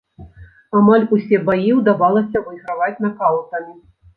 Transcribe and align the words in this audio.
Амаль 0.79 1.05
усе 1.17 1.39
баі 1.51 1.69
ўдавалася 1.81 2.43
выйграваць 2.49 3.01
накаўтамі. 3.07 3.79